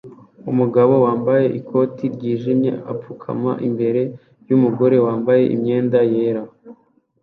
[0.51, 4.01] Umugabo wambaye ikoti ryijimye apfukama imbere
[4.47, 6.43] yumugore wambaye imyenda yera